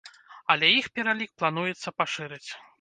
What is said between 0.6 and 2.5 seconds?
іх пералік плануецца пашырыць.